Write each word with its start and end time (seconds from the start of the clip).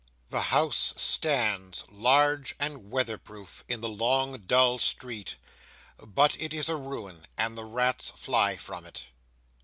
The 0.31 0.41
house 0.41 0.95
stands, 0.97 1.83
large 1.87 2.55
and 2.59 2.89
weather 2.89 3.19
proof, 3.19 3.63
in 3.69 3.81
the 3.81 3.87
long 3.87 4.35
dull 4.47 4.79
street; 4.79 5.35
but 5.99 6.35
it 6.41 6.55
is 6.55 6.69
a 6.69 6.75
ruin, 6.75 7.27
and 7.37 7.55
the 7.55 7.65
rats 7.65 8.09
fly 8.09 8.57
from 8.57 8.87
it. 8.87 9.03